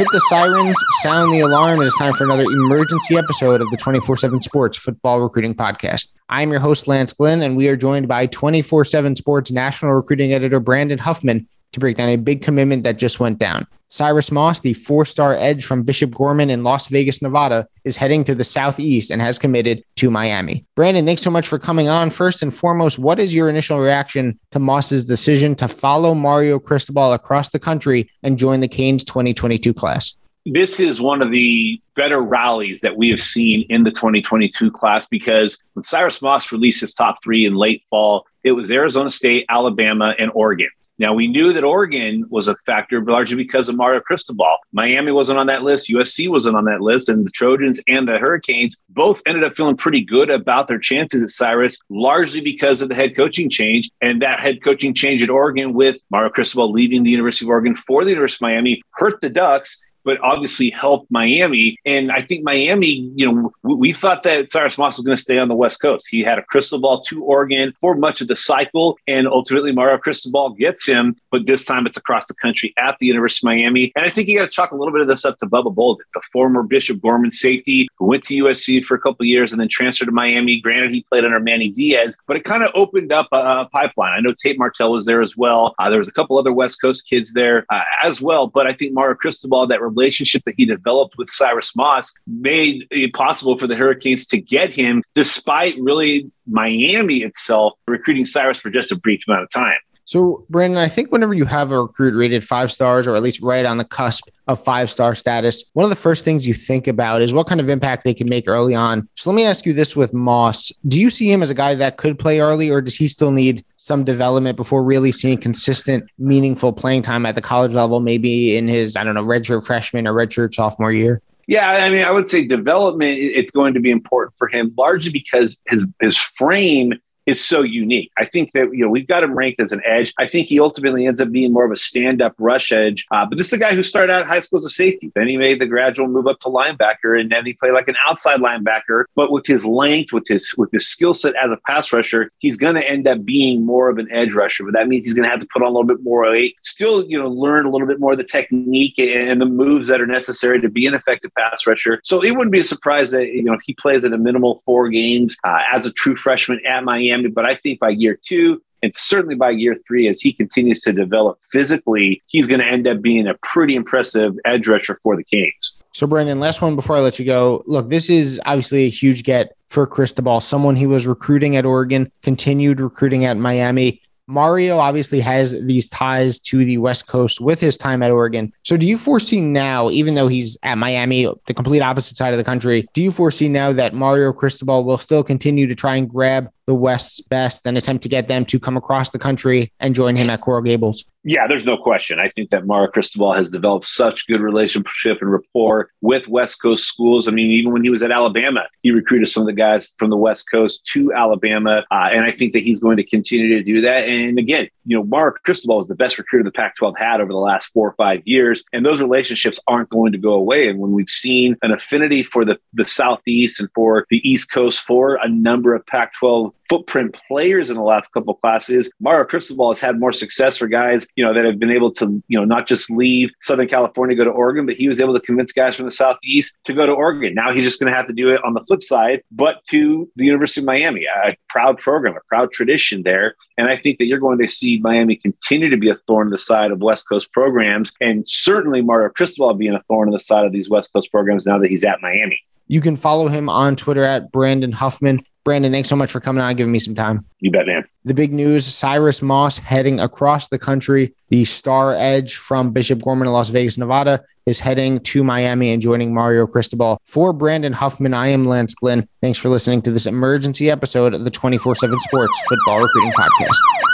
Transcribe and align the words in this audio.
Hit 0.00 0.08
the 0.12 0.20
sirens, 0.30 0.78
sound 1.02 1.34
the 1.34 1.40
alarm. 1.40 1.82
It 1.82 1.84
is 1.84 1.94
time 1.98 2.14
for 2.14 2.24
another 2.24 2.44
emergency 2.44 3.18
episode 3.18 3.60
of 3.60 3.68
the 3.70 3.76
24 3.76 4.16
7 4.16 4.40
Sports 4.40 4.78
Football 4.78 5.20
Recruiting 5.20 5.54
Podcast. 5.54 6.16
I'm 6.30 6.50
your 6.50 6.58
host, 6.58 6.88
Lance 6.88 7.12
Glenn, 7.12 7.42
and 7.42 7.54
we 7.54 7.68
are 7.68 7.76
joined 7.76 8.08
by 8.08 8.24
24 8.24 8.86
7 8.86 9.14
Sports 9.14 9.50
National 9.50 9.92
Recruiting 9.92 10.32
Editor 10.32 10.58
Brandon 10.58 10.96
Huffman 10.96 11.46
to 11.72 11.80
break 11.80 11.98
down 11.98 12.08
a 12.08 12.16
big 12.16 12.40
commitment 12.40 12.82
that 12.84 12.96
just 12.96 13.20
went 13.20 13.38
down. 13.38 13.66
Cyrus 13.90 14.30
Moss, 14.30 14.60
the 14.60 14.74
four 14.74 15.04
star 15.04 15.34
edge 15.34 15.64
from 15.64 15.82
Bishop 15.82 16.12
Gorman 16.12 16.48
in 16.48 16.62
Las 16.62 16.88
Vegas, 16.88 17.20
Nevada, 17.20 17.66
is 17.84 17.96
heading 17.96 18.22
to 18.24 18.34
the 18.34 18.44
Southeast 18.44 19.10
and 19.10 19.20
has 19.20 19.38
committed 19.38 19.84
to 19.96 20.10
Miami. 20.10 20.64
Brandon, 20.76 21.04
thanks 21.04 21.22
so 21.22 21.30
much 21.30 21.48
for 21.48 21.58
coming 21.58 21.88
on. 21.88 22.10
First 22.10 22.42
and 22.42 22.54
foremost, 22.54 22.98
what 22.98 23.18
is 23.18 23.34
your 23.34 23.50
initial 23.50 23.80
reaction 23.80 24.38
to 24.52 24.60
Moss's 24.60 25.04
decision 25.04 25.56
to 25.56 25.66
follow 25.66 26.14
Mario 26.14 26.58
Cristobal 26.60 27.12
across 27.12 27.48
the 27.48 27.58
country 27.58 28.08
and 28.22 28.38
join 28.38 28.60
the 28.60 28.68
Canes 28.68 29.02
2022 29.04 29.74
class? 29.74 30.14
This 30.46 30.80
is 30.80 31.00
one 31.00 31.20
of 31.20 31.32
the 31.32 31.80
better 31.96 32.22
rallies 32.22 32.80
that 32.80 32.96
we 32.96 33.10
have 33.10 33.20
seen 33.20 33.66
in 33.68 33.82
the 33.82 33.90
2022 33.90 34.70
class 34.70 35.06
because 35.06 35.62
when 35.74 35.82
Cyrus 35.82 36.22
Moss 36.22 36.50
released 36.50 36.80
his 36.80 36.94
top 36.94 37.22
three 37.22 37.44
in 37.44 37.56
late 37.56 37.84
fall, 37.90 38.26
it 38.42 38.52
was 38.52 38.70
Arizona 38.70 39.10
State, 39.10 39.44
Alabama, 39.50 40.14
and 40.18 40.30
Oregon. 40.32 40.70
Now, 41.00 41.14
we 41.14 41.28
knew 41.28 41.54
that 41.54 41.64
Oregon 41.64 42.26
was 42.28 42.46
a 42.46 42.56
factor 42.66 43.02
largely 43.02 43.38
because 43.38 43.70
of 43.70 43.74
Mario 43.74 44.00
Cristobal. 44.00 44.58
Miami 44.70 45.12
wasn't 45.12 45.38
on 45.38 45.46
that 45.46 45.62
list. 45.62 45.88
USC 45.88 46.28
wasn't 46.28 46.56
on 46.56 46.66
that 46.66 46.82
list. 46.82 47.08
And 47.08 47.26
the 47.26 47.30
Trojans 47.30 47.80
and 47.88 48.06
the 48.06 48.18
Hurricanes 48.18 48.76
both 48.90 49.22
ended 49.24 49.42
up 49.42 49.54
feeling 49.54 49.78
pretty 49.78 50.02
good 50.02 50.28
about 50.28 50.68
their 50.68 50.78
chances 50.78 51.22
at 51.22 51.30
Cyrus, 51.30 51.80
largely 51.88 52.42
because 52.42 52.82
of 52.82 52.90
the 52.90 52.94
head 52.94 53.16
coaching 53.16 53.48
change. 53.48 53.90
And 54.02 54.20
that 54.20 54.40
head 54.40 54.62
coaching 54.62 54.92
change 54.92 55.22
at 55.22 55.30
Oregon 55.30 55.72
with 55.72 55.96
Mario 56.10 56.28
Cristobal 56.28 56.70
leaving 56.70 57.02
the 57.02 57.10
University 57.10 57.46
of 57.46 57.48
Oregon 57.48 57.74
for 57.74 58.04
the 58.04 58.10
University 58.10 58.44
of 58.44 58.50
Miami 58.50 58.82
hurt 58.90 59.22
the 59.22 59.30
Ducks 59.30 59.80
but 60.04 60.18
obviously 60.20 60.70
helped 60.70 61.10
Miami. 61.10 61.76
And 61.84 62.10
I 62.12 62.22
think 62.22 62.44
Miami, 62.44 63.10
you 63.14 63.30
know, 63.30 63.52
we, 63.62 63.74
we 63.74 63.92
thought 63.92 64.22
that 64.24 64.50
Cyrus 64.50 64.78
Moss 64.78 64.96
was 64.96 65.04
going 65.04 65.16
to 65.16 65.22
stay 65.22 65.38
on 65.38 65.48
the 65.48 65.54
West 65.54 65.80
Coast. 65.80 66.08
He 66.10 66.20
had 66.22 66.38
a 66.38 66.42
crystal 66.42 66.78
ball 66.78 67.00
to 67.02 67.22
Oregon 67.24 67.74
for 67.80 67.94
much 67.94 68.20
of 68.20 68.28
the 68.28 68.36
cycle, 68.36 68.98
and 69.06 69.26
ultimately 69.26 69.72
Mario 69.72 69.98
Cristobal 69.98 70.50
gets 70.50 70.86
him, 70.86 71.16
but 71.30 71.46
this 71.46 71.64
time 71.64 71.86
it's 71.86 71.96
across 71.96 72.26
the 72.26 72.34
country 72.34 72.74
at 72.78 72.96
the 73.00 73.06
University 73.06 73.46
of 73.46 73.50
Miami. 73.50 73.92
And 73.96 74.04
I 74.04 74.10
think 74.10 74.28
you 74.28 74.38
got 74.38 74.46
to 74.46 74.50
chalk 74.50 74.72
a 74.72 74.76
little 74.76 74.92
bit 74.92 75.02
of 75.02 75.08
this 75.08 75.24
up 75.24 75.38
to 75.38 75.46
Bubba 75.46 75.74
Bolden, 75.74 76.04
the 76.14 76.22
former 76.32 76.62
Bishop 76.62 77.00
Gorman 77.00 77.30
safety 77.30 77.88
who 77.98 78.06
went 78.06 78.24
to 78.24 78.34
USC 78.34 78.84
for 78.84 78.94
a 78.94 79.00
couple 79.00 79.24
years 79.26 79.52
and 79.52 79.60
then 79.60 79.68
transferred 79.68 80.06
to 80.06 80.12
Miami. 80.12 80.60
Granted, 80.60 80.92
he 80.92 81.04
played 81.10 81.24
under 81.24 81.40
Manny 81.40 81.68
Diaz, 81.68 82.16
but 82.26 82.36
it 82.36 82.44
kind 82.44 82.62
of 82.62 82.70
opened 82.74 83.12
up 83.12 83.28
a, 83.32 83.36
a, 83.36 83.68
pipeline. 83.70 84.12
I 84.12 84.20
know 84.20 84.34
Tate 84.34 84.58
Martell 84.58 84.92
was 84.92 85.06
there 85.06 85.22
as 85.22 85.36
well. 85.36 85.74
Uh, 85.78 85.88
there 85.88 85.98
was 85.98 86.08
a 86.08 86.12
couple 86.12 86.38
other 86.38 86.52
West 86.52 86.80
Coast 86.80 87.06
kids 87.08 87.32
there 87.32 87.66
uh, 87.70 87.82
as 88.02 88.20
well, 88.20 88.46
but 88.46 88.66
I 88.66 88.72
think 88.72 88.92
Mario 88.92 89.14
Cristobal, 89.14 89.66
that 89.68 89.80
relationship 89.90 90.42
that 90.46 90.54
he 90.56 90.64
developed 90.64 91.16
with 91.18 91.30
Cyrus 91.30 91.74
Moss 91.76 92.12
made 92.26 92.86
it 92.90 93.12
possible 93.12 93.58
for 93.58 93.66
the 93.66 93.76
Hurricanes 93.76 94.26
to 94.26 94.40
get 94.40 94.70
him, 94.70 95.02
despite 95.14 95.78
really 95.78 96.30
Miami 96.46 97.18
itself 97.18 97.74
recruiting 97.86 98.24
Cyrus 98.24 98.58
for 98.58 98.70
just 98.70 98.92
a 98.92 98.96
brief 98.96 99.22
amount 99.28 99.44
of 99.44 99.50
time. 99.50 99.78
So, 100.10 100.44
Brandon, 100.50 100.76
I 100.76 100.88
think 100.88 101.12
whenever 101.12 101.34
you 101.34 101.44
have 101.44 101.70
a 101.70 101.82
recruit 101.82 102.16
rated 102.16 102.42
five 102.42 102.72
stars 102.72 103.06
or 103.06 103.14
at 103.14 103.22
least 103.22 103.40
right 103.42 103.64
on 103.64 103.78
the 103.78 103.84
cusp 103.84 104.28
of 104.48 104.60
five 104.60 104.90
star 104.90 105.14
status, 105.14 105.70
one 105.74 105.84
of 105.84 105.90
the 105.90 105.94
first 105.94 106.24
things 106.24 106.48
you 106.48 106.52
think 106.52 106.88
about 106.88 107.22
is 107.22 107.32
what 107.32 107.46
kind 107.46 107.60
of 107.60 107.68
impact 107.68 108.02
they 108.02 108.12
can 108.12 108.28
make 108.28 108.48
early 108.48 108.74
on. 108.74 109.08
So, 109.14 109.30
let 109.30 109.36
me 109.36 109.44
ask 109.44 109.64
you 109.64 109.72
this 109.72 109.94
with 109.94 110.12
Moss 110.12 110.72
Do 110.88 111.00
you 111.00 111.10
see 111.10 111.30
him 111.30 111.44
as 111.44 111.50
a 111.50 111.54
guy 111.54 111.76
that 111.76 111.96
could 111.96 112.18
play 112.18 112.40
early, 112.40 112.70
or 112.70 112.80
does 112.80 112.96
he 112.96 113.06
still 113.06 113.30
need 113.30 113.64
some 113.76 114.02
development 114.02 114.56
before 114.56 114.82
really 114.82 115.12
seeing 115.12 115.38
consistent, 115.38 116.02
meaningful 116.18 116.72
playing 116.72 117.02
time 117.02 117.24
at 117.24 117.36
the 117.36 117.40
college 117.40 117.70
level, 117.70 118.00
maybe 118.00 118.56
in 118.56 118.66
his, 118.66 118.96
I 118.96 119.04
don't 119.04 119.14
know, 119.14 119.22
redshirt 119.22 119.64
freshman 119.64 120.08
or 120.08 120.12
redshirt 120.12 120.54
sophomore 120.54 120.92
year? 120.92 121.22
Yeah, 121.46 121.70
I 121.70 121.88
mean, 121.88 122.02
I 122.02 122.10
would 122.10 122.28
say 122.28 122.44
development. 122.44 123.16
It's 123.16 123.52
going 123.52 123.74
to 123.74 123.80
be 123.80 123.92
important 123.92 124.34
for 124.36 124.48
him, 124.48 124.74
largely 124.76 125.12
because 125.12 125.60
his 125.68 125.86
his 126.00 126.16
frame 126.16 126.94
is 127.30 127.42
so 127.42 127.62
unique. 127.62 128.10
I 128.18 128.26
think 128.26 128.52
that 128.52 128.70
you 128.72 128.84
know 128.84 128.90
we've 128.90 129.06
got 129.06 129.22
him 129.22 129.34
ranked 129.34 129.60
as 129.60 129.72
an 129.72 129.80
edge. 129.84 130.12
I 130.18 130.26
think 130.26 130.48
he 130.48 130.60
ultimately 130.60 131.06
ends 131.06 131.20
up 131.20 131.30
being 131.30 131.52
more 131.52 131.64
of 131.64 131.72
a 131.72 131.76
stand-up 131.76 132.34
rush 132.38 132.72
edge. 132.72 133.06
Uh, 133.10 133.26
but 133.26 133.38
this 133.38 133.48
is 133.48 133.52
a 133.54 133.58
guy 133.58 133.74
who 133.74 133.82
started 133.82 134.12
out 134.12 134.26
high 134.26 134.40
school 134.40 134.58
as 134.58 134.64
a 134.64 134.70
safety. 134.70 135.10
Then 135.14 135.28
he 135.28 135.36
made 135.36 135.60
the 135.60 135.66
gradual 135.66 136.08
move 136.08 136.26
up 136.26 136.40
to 136.40 136.48
linebacker, 136.48 137.18
and 137.18 137.30
then 137.30 137.46
he 137.46 137.52
played 137.54 137.72
like 137.72 137.88
an 137.88 137.96
outside 138.06 138.40
linebacker. 138.40 139.04
But 139.14 139.30
with 139.30 139.46
his 139.46 139.64
length, 139.64 140.12
with 140.12 140.26
his 140.28 140.54
with 140.58 140.70
his 140.72 140.86
skill 140.86 141.14
set 141.14 141.34
as 141.42 141.50
a 141.50 141.58
pass 141.66 141.92
rusher, 141.92 142.30
he's 142.38 142.56
going 142.56 142.74
to 142.74 142.88
end 142.88 143.06
up 143.06 143.24
being 143.24 143.64
more 143.64 143.88
of 143.88 143.98
an 143.98 144.08
edge 144.10 144.34
rusher. 144.34 144.64
But 144.64 144.74
that 144.74 144.88
means 144.88 145.06
he's 145.06 145.14
going 145.14 145.24
to 145.24 145.30
have 145.30 145.40
to 145.40 145.48
put 145.52 145.62
on 145.62 145.68
a 145.68 145.70
little 145.70 145.84
bit 145.84 146.02
more 146.02 146.22
weight. 146.30 146.56
Still, 146.62 147.04
you 147.04 147.18
know, 147.18 147.28
learn 147.28 147.66
a 147.66 147.70
little 147.70 147.86
bit 147.86 148.00
more 148.00 148.12
of 148.12 148.18
the 148.18 148.24
technique 148.24 148.98
and 148.98 149.40
the 149.40 149.46
moves 149.46 149.88
that 149.88 150.00
are 150.00 150.06
necessary 150.06 150.60
to 150.60 150.68
be 150.68 150.86
an 150.86 150.94
effective 150.94 151.30
pass 151.36 151.66
rusher. 151.66 152.00
So 152.04 152.22
it 152.22 152.32
wouldn't 152.32 152.52
be 152.52 152.60
a 152.60 152.64
surprise 152.64 153.10
that 153.12 153.28
you 153.28 153.42
know 153.42 153.54
if 153.54 153.62
he 153.64 153.74
plays 153.74 154.04
at 154.04 154.12
a 154.12 154.18
minimal 154.18 154.62
four 154.64 154.88
games 154.88 155.36
uh, 155.44 155.60
as 155.72 155.86
a 155.86 155.92
true 155.92 156.16
freshman 156.16 156.60
at 156.66 156.84
Miami 156.84 157.19
but 157.28 157.44
I 157.44 157.54
think 157.54 157.80
by 157.80 157.90
year 157.90 158.18
two, 158.20 158.62
and 158.82 158.94
certainly 158.96 159.34
by 159.34 159.50
year 159.50 159.74
three, 159.86 160.08
as 160.08 160.20
he 160.20 160.32
continues 160.32 160.80
to 160.82 160.92
develop 160.92 161.38
physically, 161.52 162.22
he's 162.26 162.46
going 162.46 162.60
to 162.60 162.66
end 162.66 162.86
up 162.86 163.02
being 163.02 163.26
a 163.26 163.34
pretty 163.42 163.74
impressive 163.74 164.34
edge 164.44 164.66
rusher 164.68 164.98
for 165.02 165.16
the 165.16 165.24
Canes. 165.24 165.78
So, 165.92 166.06
Brandon, 166.06 166.40
last 166.40 166.62
one 166.62 166.76
before 166.76 166.96
I 166.96 167.00
let 167.00 167.18
you 167.18 167.24
go. 167.24 167.62
Look, 167.66 167.90
this 167.90 168.08
is 168.08 168.40
obviously 168.46 168.86
a 168.86 168.90
huge 168.90 169.24
get 169.24 169.56
for 169.68 169.86
Cristobal, 169.86 170.40
someone 170.40 170.76
he 170.76 170.86
was 170.86 171.06
recruiting 171.06 171.56
at 171.56 171.64
Oregon, 171.64 172.10
continued 172.22 172.80
recruiting 172.80 173.24
at 173.24 173.36
Miami. 173.36 174.00
Mario 174.30 174.78
obviously 174.78 175.20
has 175.20 175.60
these 175.62 175.88
ties 175.88 176.38
to 176.38 176.64
the 176.64 176.78
West 176.78 177.06
Coast 177.06 177.40
with 177.40 177.60
his 177.60 177.76
time 177.76 178.02
at 178.02 178.10
Oregon. 178.10 178.52
So, 178.62 178.76
do 178.76 178.86
you 178.86 178.96
foresee 178.96 179.40
now, 179.40 179.90
even 179.90 180.14
though 180.14 180.28
he's 180.28 180.56
at 180.62 180.78
Miami, 180.78 181.24
the 181.46 181.54
complete 181.54 181.80
opposite 181.80 182.16
side 182.16 182.32
of 182.32 182.38
the 182.38 182.44
country, 182.44 182.88
do 182.94 183.02
you 183.02 183.10
foresee 183.10 183.48
now 183.48 183.72
that 183.72 183.94
Mario 183.94 184.32
Cristobal 184.32 184.84
will 184.84 184.98
still 184.98 185.24
continue 185.24 185.66
to 185.66 185.74
try 185.74 185.96
and 185.96 186.08
grab 186.08 186.50
the 186.70 186.74
West's 186.76 187.20
best 187.20 187.66
and 187.66 187.76
attempt 187.76 188.00
to 188.04 188.08
get 188.08 188.28
them 188.28 188.44
to 188.44 188.60
come 188.60 188.76
across 188.76 189.10
the 189.10 189.18
country 189.18 189.72
and 189.80 189.92
join 189.92 190.14
him 190.14 190.30
at 190.30 190.40
Coral 190.40 190.62
Gables? 190.62 191.04
Yeah, 191.24 191.48
there's 191.48 191.64
no 191.64 191.76
question. 191.76 192.20
I 192.20 192.30
think 192.30 192.50
that 192.50 192.64
Mario 192.64 192.90
Cristobal 192.90 193.34
has 193.34 193.50
developed 193.50 193.88
such 193.88 194.26
good 194.28 194.40
relationship 194.40 195.18
and 195.20 195.32
rapport 195.32 195.90
with 196.00 196.28
West 196.28 196.62
Coast 196.62 196.84
schools. 196.84 197.26
I 197.26 197.32
mean, 197.32 197.50
even 197.50 197.72
when 197.72 197.82
he 197.82 197.90
was 197.90 198.04
at 198.04 198.12
Alabama, 198.12 198.66
he 198.82 198.92
recruited 198.92 199.28
some 199.28 199.42
of 199.42 199.46
the 199.48 199.52
guys 199.52 199.92
from 199.98 200.10
the 200.10 200.16
West 200.16 200.48
Coast 200.50 200.86
to 200.92 201.12
Alabama, 201.12 201.84
uh, 201.90 202.08
and 202.12 202.24
I 202.24 202.30
think 202.30 202.52
that 202.52 202.62
he's 202.62 202.80
going 202.80 202.96
to 202.96 203.04
continue 203.04 203.48
to 203.48 203.62
do 203.62 203.80
that. 203.82 204.08
And 204.08 204.19
again, 204.38 204.68
you 204.86 204.96
know, 204.96 205.04
Mario 205.04 205.34
Cristobal 205.44 205.80
is 205.80 205.86
the 205.86 205.94
best 205.94 206.18
recruiter 206.18 206.44
the 206.44 206.52
Pac-12 206.52 206.98
had 206.98 207.20
over 207.20 207.32
the 207.32 207.38
last 207.38 207.72
four 207.72 207.88
or 207.88 207.94
five 207.94 208.22
years, 208.24 208.64
and 208.72 208.84
those 208.84 209.00
relationships 209.00 209.58
aren't 209.66 209.90
going 209.90 210.12
to 210.12 210.18
go 210.18 210.32
away. 210.32 210.68
And 210.68 210.78
when 210.78 210.92
we've 210.92 211.08
seen 211.08 211.56
an 211.62 211.72
affinity 211.72 212.22
for 212.22 212.44
the 212.44 212.58
the 212.72 212.84
Southeast 212.84 213.60
and 213.60 213.68
for 213.74 214.06
the 214.10 214.20
East 214.28 214.52
Coast 214.52 214.80
for 214.80 215.16
a 215.16 215.28
number 215.28 215.74
of 215.74 215.84
Pac-12 215.86 216.52
footprint 216.70 217.16
players 217.26 217.68
in 217.68 217.76
the 217.76 217.82
last 217.82 218.12
couple 218.12 218.32
classes. 218.34 218.90
Mario 219.00 219.24
Cristobal 219.24 219.70
has 219.70 219.80
had 219.80 219.98
more 219.98 220.12
success 220.12 220.56
for 220.56 220.68
guys, 220.68 221.06
you 221.16 221.24
know, 221.24 221.34
that 221.34 221.44
have 221.44 221.58
been 221.58 221.72
able 221.72 221.90
to, 221.94 222.22
you 222.28 222.38
know, 222.38 222.44
not 222.44 222.68
just 222.68 222.90
leave 222.90 223.30
Southern 223.40 223.68
California, 223.68 224.16
go 224.16 224.24
to 224.24 224.30
Oregon, 224.30 224.66
but 224.66 224.76
he 224.76 224.86
was 224.86 225.00
able 225.00 225.12
to 225.12 225.20
convince 225.20 225.50
guys 225.50 225.74
from 225.74 225.84
the 225.84 225.90
Southeast 225.90 226.58
to 226.64 226.72
go 226.72 226.86
to 226.86 226.92
Oregon. 226.92 227.34
Now 227.34 227.52
he's 227.52 227.64
just 227.64 227.80
going 227.80 227.90
to 227.90 227.96
have 227.96 228.06
to 228.06 228.12
do 228.12 228.30
it 228.30 228.42
on 228.44 228.54
the 228.54 228.60
flip 228.60 228.84
side, 228.84 229.22
but 229.32 229.64
to 229.70 230.08
the 230.14 230.24
University 230.24 230.60
of 230.60 230.66
Miami, 230.66 231.06
a 231.24 231.36
proud 231.48 231.78
program, 231.78 232.16
a 232.16 232.20
proud 232.28 232.52
tradition 232.52 233.02
there. 233.02 233.34
And 233.58 233.68
I 233.68 233.76
think 233.76 233.98
that 233.98 234.06
you're 234.06 234.20
going 234.20 234.38
to 234.38 234.48
see 234.48 234.78
Miami 234.78 235.16
continue 235.16 235.68
to 235.70 235.76
be 235.76 235.90
a 235.90 235.96
thorn 236.06 236.28
in 236.28 236.30
the 236.30 236.38
side 236.38 236.70
of 236.70 236.80
West 236.80 237.08
Coast 237.08 237.32
programs, 237.32 237.92
and 238.00 238.26
certainly 238.28 238.80
Mario 238.80 239.10
Cristobal 239.10 239.54
being 239.54 239.74
a 239.74 239.82
thorn 239.82 240.08
in 240.08 240.12
the 240.12 240.20
side 240.20 240.46
of 240.46 240.52
these 240.52 240.70
West 240.70 240.92
Coast 240.92 241.10
programs 241.10 241.46
now 241.46 241.58
that 241.58 241.68
he's 241.68 241.84
at 241.84 242.00
Miami. 242.00 242.40
You 242.68 242.80
can 242.80 242.94
follow 242.94 243.26
him 243.26 243.48
on 243.48 243.74
Twitter 243.74 244.04
at 244.04 244.30
Brandon 244.30 244.70
Huffman. 244.70 245.24
Brandon, 245.44 245.72
thanks 245.72 245.88
so 245.88 245.96
much 245.96 246.12
for 246.12 246.20
coming 246.20 246.42
on 246.42 246.50
and 246.50 246.58
giving 246.58 246.72
me 246.72 246.78
some 246.78 246.94
time. 246.94 247.18
You 247.40 247.50
bet, 247.50 247.66
man. 247.66 247.84
The 248.04 248.14
big 248.14 248.32
news 248.32 248.66
Cyrus 248.66 249.22
Moss 249.22 249.58
heading 249.58 249.98
across 249.98 250.48
the 250.48 250.58
country. 250.58 251.14
The 251.30 251.44
star 251.44 251.94
edge 251.94 252.36
from 252.36 252.72
Bishop 252.72 253.02
Gorman 253.02 253.26
in 253.26 253.32
Las 253.32 253.48
Vegas, 253.48 253.78
Nevada, 253.78 254.22
is 254.46 254.60
heading 254.60 255.00
to 255.00 255.24
Miami 255.24 255.72
and 255.72 255.80
joining 255.80 256.12
Mario 256.12 256.46
Cristobal. 256.46 256.98
For 257.06 257.32
Brandon 257.32 257.72
Huffman, 257.72 258.12
I 258.14 258.28
am 258.28 258.44
Lance 258.44 258.74
Glenn. 258.74 259.08
Thanks 259.22 259.38
for 259.38 259.48
listening 259.48 259.80
to 259.82 259.90
this 259.90 260.06
emergency 260.06 260.70
episode 260.70 261.14
of 261.14 261.24
the 261.24 261.30
24 261.30 261.74
7 261.74 261.98
Sports 262.00 262.40
Football 262.48 262.82
Recruiting 262.82 263.12
Podcast. 263.12 263.89